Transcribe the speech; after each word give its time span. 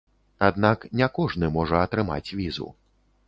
Аднак 0.45 0.85
не 1.01 1.09
кожны 1.17 1.51
можа 1.57 1.81
атрымаць 1.87 2.33
візу. 2.39 2.67